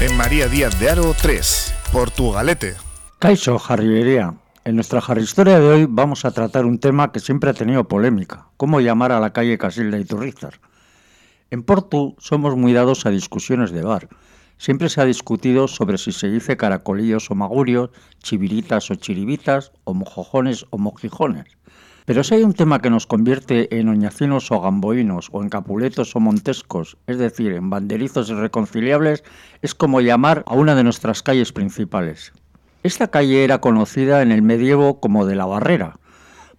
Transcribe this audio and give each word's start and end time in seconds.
En 0.00 0.16
María 0.16 0.48
Díaz 0.48 0.80
de 0.80 0.88
Aro 0.88 1.12
3, 1.12 1.74
Portugalete. 1.92 2.74
Caixo 3.18 3.58
Jarribería. 3.58 4.34
En 4.64 4.76
nuestra 4.76 5.02
Historia 5.20 5.60
de 5.60 5.68
hoy 5.68 5.86
vamos 5.86 6.24
a 6.24 6.30
tratar 6.30 6.64
un 6.64 6.78
tema 6.78 7.12
que 7.12 7.20
siempre 7.20 7.50
ha 7.50 7.52
tenido 7.52 7.86
polémica, 7.86 8.46
cómo 8.56 8.80
llamar 8.80 9.12
a 9.12 9.20
la 9.20 9.34
calle 9.34 9.58
Casilda 9.58 9.98
y 9.98 10.06
Turrizar. 10.06 10.58
En 11.50 11.62
Portu 11.62 12.16
somos 12.18 12.56
muy 12.56 12.72
dados 12.72 13.04
a 13.04 13.10
discusiones 13.10 13.72
de 13.72 13.82
bar. 13.82 14.08
Siempre 14.56 14.88
se 14.88 15.02
ha 15.02 15.04
discutido 15.04 15.68
sobre 15.68 15.98
si 15.98 16.12
se 16.12 16.30
dice 16.30 16.56
caracolillos 16.56 17.30
o 17.30 17.34
magurios, 17.34 17.90
chiviritas 18.22 18.90
o 18.90 18.94
chiribitas, 18.94 19.70
o 19.84 19.92
mojojones 19.92 20.64
o 20.70 20.78
mojijones. 20.78 21.44
Pero 22.06 22.24
si 22.24 22.34
hay 22.34 22.42
un 22.42 22.54
tema 22.54 22.80
que 22.80 22.90
nos 22.90 23.06
convierte 23.06 23.78
en 23.78 23.88
oñacinos 23.88 24.50
o 24.50 24.60
gamboinos, 24.60 25.28
o 25.32 25.42
en 25.42 25.48
capuletos 25.48 26.16
o 26.16 26.20
montescos, 26.20 26.96
es 27.06 27.18
decir, 27.18 27.52
en 27.52 27.70
banderizos 27.70 28.30
irreconciliables, 28.30 29.22
es 29.62 29.74
como 29.74 30.00
llamar 30.00 30.42
a 30.46 30.54
una 30.54 30.74
de 30.74 30.84
nuestras 30.84 31.22
calles 31.22 31.52
principales. 31.52 32.32
Esta 32.82 33.08
calle 33.08 33.44
era 33.44 33.60
conocida 33.60 34.22
en 34.22 34.32
el 34.32 34.42
medievo 34.42 35.00
como 35.00 35.26
de 35.26 35.36
la 35.36 35.44
Barrera, 35.44 35.98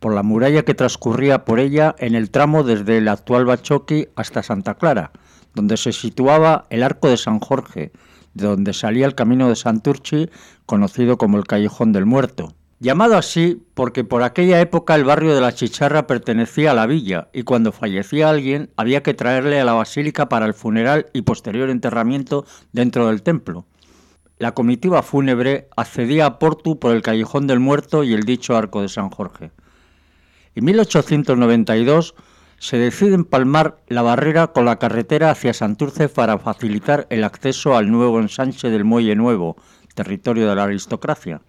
por 0.00 0.14
la 0.14 0.22
muralla 0.22 0.64
que 0.64 0.74
transcurría 0.74 1.44
por 1.44 1.60
ella 1.60 1.94
en 1.98 2.14
el 2.14 2.30
tramo 2.30 2.62
desde 2.62 2.98
el 2.98 3.08
actual 3.08 3.44
Bachoqui 3.46 4.08
hasta 4.16 4.42
Santa 4.42 4.74
Clara, 4.74 5.12
donde 5.54 5.76
se 5.76 5.92
situaba 5.92 6.66
el 6.70 6.82
Arco 6.82 7.08
de 7.08 7.16
San 7.16 7.40
Jorge, 7.40 7.92
de 8.34 8.46
donde 8.46 8.72
salía 8.72 9.06
el 9.06 9.14
camino 9.14 9.48
de 9.48 9.56
Santurchi, 9.56 10.30
conocido 10.66 11.16
como 11.18 11.38
el 11.38 11.46
Callejón 11.46 11.92
del 11.92 12.06
Muerto. 12.06 12.54
Llamado 12.82 13.18
así 13.18 13.62
porque 13.74 14.04
por 14.04 14.22
aquella 14.22 14.58
época 14.58 14.94
el 14.94 15.04
barrio 15.04 15.34
de 15.34 15.42
la 15.42 15.52
Chicharra 15.52 16.06
pertenecía 16.06 16.70
a 16.70 16.74
la 16.74 16.86
villa 16.86 17.28
y 17.34 17.42
cuando 17.42 17.72
fallecía 17.72 18.30
alguien 18.30 18.70
había 18.74 19.02
que 19.02 19.12
traerle 19.12 19.60
a 19.60 19.66
la 19.66 19.74
basílica 19.74 20.30
para 20.30 20.46
el 20.46 20.54
funeral 20.54 21.04
y 21.12 21.20
posterior 21.20 21.68
enterramiento 21.68 22.46
dentro 22.72 23.08
del 23.08 23.22
templo. 23.22 23.66
La 24.38 24.54
comitiva 24.54 25.02
fúnebre 25.02 25.68
accedía 25.76 26.24
a 26.24 26.38
Portu 26.38 26.78
por 26.78 26.94
el 26.94 27.02
Callejón 27.02 27.46
del 27.46 27.60
Muerto 27.60 28.02
y 28.02 28.14
el 28.14 28.22
dicho 28.22 28.56
Arco 28.56 28.80
de 28.80 28.88
San 28.88 29.10
Jorge. 29.10 29.50
En 30.54 30.64
1892 30.64 32.14
se 32.58 32.78
decide 32.78 33.14
empalmar 33.14 33.76
la 33.88 34.00
barrera 34.00 34.54
con 34.54 34.64
la 34.64 34.78
carretera 34.78 35.30
hacia 35.30 35.52
Santurce 35.52 36.08
para 36.08 36.38
facilitar 36.38 37.06
el 37.10 37.24
acceso 37.24 37.76
al 37.76 37.90
nuevo 37.90 38.18
ensanche 38.20 38.70
del 38.70 38.86
Muelle 38.86 39.16
Nuevo, 39.16 39.56
territorio 39.94 40.48
de 40.48 40.54
la 40.54 40.62
aristocracia. 40.62 41.42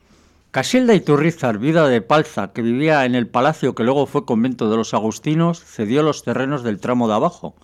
Casilda 0.51 0.93
Iturrizar, 0.93 1.59
vida 1.59 1.87
de 1.87 2.01
Palza, 2.01 2.51
que 2.51 2.61
vivía 2.61 3.05
en 3.05 3.15
el 3.15 3.25
palacio 3.25 3.73
que 3.73 3.85
luego 3.85 4.05
fue 4.05 4.25
convento 4.25 4.69
de 4.69 4.75
los 4.75 4.93
agustinos, 4.93 5.63
cedió 5.63 6.03
los 6.03 6.23
terrenos 6.23 6.61
del 6.61 6.81
tramo 6.81 7.07
de 7.07 7.13
abajo, 7.13 7.55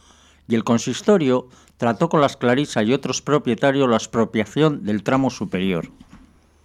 y 0.47 0.55
el 0.55 0.63
consistorio 0.63 1.49
trató 1.75 2.07
con 2.07 2.21
las 2.21 2.37
Clarisa 2.37 2.83
y 2.83 2.93
otros 2.93 3.21
propietarios 3.21 3.89
la 3.89 3.97
expropiación 3.97 4.85
del 4.85 5.03
tramo 5.03 5.29
superior. 5.29 5.89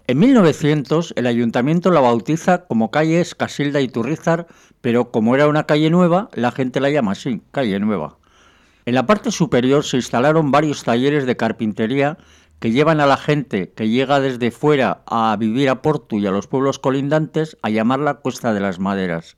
En 0.06 0.20
1900 0.20 1.12
el 1.16 1.26
ayuntamiento 1.26 1.90
la 1.90 1.98
bautiza 1.98 2.66
como 2.66 2.92
calle 2.92 3.26
Casilda 3.36 3.80
Iturrizar, 3.80 4.46
pero 4.80 5.10
como 5.10 5.34
era 5.34 5.48
una 5.48 5.66
calle 5.66 5.90
nueva, 5.90 6.28
la 6.34 6.52
gente 6.52 6.78
la 6.78 6.90
llama 6.90 7.12
así, 7.12 7.42
calle 7.50 7.80
nueva. 7.80 8.16
En 8.84 8.94
la 8.94 9.06
parte 9.06 9.32
superior 9.32 9.84
se 9.84 9.96
instalaron 9.96 10.52
varios 10.52 10.84
talleres 10.84 11.26
de 11.26 11.36
carpintería 11.36 12.16
que 12.62 12.70
llevan 12.70 13.00
a 13.00 13.06
la 13.06 13.16
gente 13.16 13.72
que 13.74 13.88
llega 13.88 14.20
desde 14.20 14.52
fuera 14.52 15.02
a 15.06 15.36
vivir 15.36 15.68
a 15.68 15.82
Porto 15.82 16.14
y 16.18 16.28
a 16.28 16.30
los 16.30 16.46
pueblos 16.46 16.78
colindantes 16.78 17.56
a 17.60 17.70
llamarla 17.70 18.20
Cuesta 18.20 18.54
de 18.54 18.60
las 18.60 18.78
Maderas. 18.78 19.36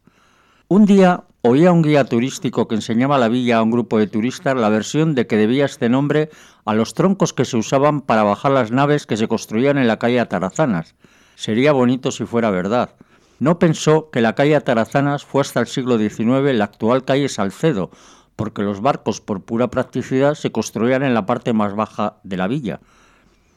Un 0.69 0.85
día 0.85 1.25
oía 1.41 1.73
un 1.73 1.81
guía 1.81 2.05
turístico 2.05 2.69
que 2.69 2.75
enseñaba 2.75 3.17
la 3.17 3.29
villa 3.29 3.57
a 3.57 3.63
un 3.63 3.71
grupo 3.71 3.99
de 3.99 4.09
turistas 4.09 4.55
la 4.59 4.69
versión 4.69 5.15
de 5.15 5.27
que 5.27 5.39
debía 5.39 5.65
este 5.65 5.89
nombre 5.89 6.29
a 6.67 6.75
los 6.75 6.93
troncos 6.93 7.33
que 7.33 7.47
se 7.47 7.57
usaban 7.57 8.03
para 8.03 8.25
bajar 8.25 8.53
las 8.53 8.73
naves 8.73 9.07
que 9.07 9.17
se 9.17 9.27
construían 9.27 9.79
en 9.79 9.87
la 9.87 9.99
calle 9.99 10.21
Atarazanas. 10.21 10.95
Sería 11.35 11.73
bonito 11.73 12.11
si 12.11 12.27
fuera 12.27 12.51
verdad. 12.51 12.91
No 13.39 13.59
pensó 13.59 14.11
que 14.11 14.21
la 14.21 14.35
calle 14.35 14.55
Atarazanas 14.55 15.25
fue 15.25 15.41
hasta 15.41 15.61
el 15.61 15.67
siglo 15.67 15.97
XIX 15.97 16.53
la 16.53 16.65
actual 16.65 17.07
calle 17.07 17.31
Salcedo, 17.31 17.91
porque 18.37 18.61
los 18.61 18.83
barcos 18.83 19.23
por 19.23 19.47
pura 19.47 19.69
practicidad 19.69 20.35
se 20.35 20.53
construían 20.53 21.03
en 21.03 21.15
la 21.15 21.25
parte 21.25 21.55
más 21.55 21.75
baja 21.75 22.19
de 22.23 22.37
la 22.37 22.49
villa. 22.49 22.81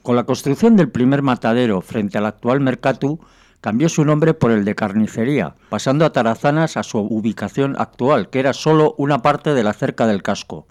Con 0.07 0.15
la 0.15 0.23
construcción 0.23 0.77
del 0.77 0.89
primer 0.89 1.21
matadero 1.21 1.81
frente 1.81 2.17
al 2.17 2.27
actual 2.27 2.61
Mercatu, 2.61 3.19
cambió 3.59 3.89
su 3.89 4.05
nombre 4.05 4.33
por 4.33 4.51
el 4.51 4.63
de 4.63 4.73
carnicería, 4.73 5.55
pasando 5.67 6.05
a 6.05 6.13
Tarazanas 6.13 6.77
a 6.77 6.83
su 6.83 6.99
ubicación 6.99 7.75
actual, 7.77 8.29
que 8.29 8.39
era 8.39 8.53
solo 8.53 8.95
una 8.97 9.21
parte 9.21 9.53
de 9.53 9.63
la 9.63 9.73
cerca 9.73 10.07
del 10.07 10.23
casco. 10.23 10.65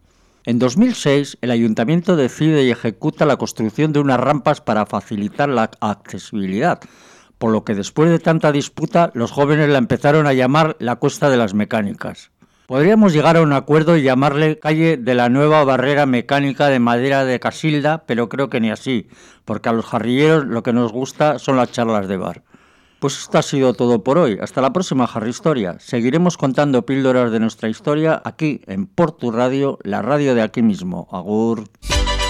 En 0.47 0.59
2006, 0.59 1.37
el 1.43 1.51
ayuntamiento 1.51 2.17
decide 2.17 2.65
y 2.65 2.71
ejecuta 2.71 3.27
la 3.27 3.37
construcción 3.37 3.93
de 3.93 4.01
unas 4.01 4.19
rampas 4.19 4.63
para 4.63 4.87
facilitar 4.87 5.51
la 5.51 5.71
accesibilidad, 5.81 6.81
por 7.37 7.53
lo 7.53 7.63
que 7.63 7.75
después 7.75 8.09
de 8.09 8.19
tanta 8.19 8.53
disputa, 8.53 9.11
los 9.13 9.33
jóvenes 9.33 9.69
la 9.69 9.77
empezaron 9.77 10.27
a 10.27 10.33
llamar 10.33 10.77
la 10.79 10.97
Cuesta 10.97 11.29
de 11.29 11.37
las 11.37 11.53
Mecánicas. 11.53 12.31
Podríamos 12.67 13.13
llegar 13.13 13.37
a 13.37 13.43
un 13.43 13.53
acuerdo 13.53 13.97
y 13.97 14.03
llamarle 14.03 14.59
calle 14.59 14.97
de 14.97 15.15
la 15.15 15.29
nueva 15.29 15.63
barrera 15.63 16.05
mecánica 16.05 16.67
de 16.67 16.81
madera 16.81 17.25
de 17.25 17.39
Casilda, 17.39 18.05
pero 18.07 18.29
creo 18.29 18.51
que 18.51 18.61
ni 18.61 18.73
así, 18.73 19.09
porque 19.45 19.69
a 19.69 19.73
los 19.73 19.87
jarrilleros 19.87 20.47
lo 20.47 20.65
que 20.65 20.73
nos 20.73 20.93
gusta 20.93 21.39
son 21.39 21.57
las 21.57 21.71
charlas 21.71 22.09
de 22.09 22.17
bar. 22.17 22.43
Pues 22.99 23.19
esto 23.19 23.39
ha 23.39 23.43
sido 23.43 23.75
todo 23.75 24.03
por 24.03 24.19
hoy. 24.19 24.39
Hasta 24.41 24.61
la 24.61 24.73
próxima 24.73 25.05
Harry 25.05 25.31
Historia. 25.31 25.77
Seguiremos 25.79 26.37
contando 26.37 26.85
píldoras 26.85 27.31
de 27.31 27.39
nuestra 27.39 27.69
historia 27.69 28.21
aquí 28.25 28.63
en 28.67 28.87
Portu 28.87 29.31
Radio, 29.31 29.79
la 29.85 30.03
radio 30.03 30.35
de 30.35 30.43
aquí 30.43 30.63
mismo. 30.63 31.07
Agur. 31.13 31.65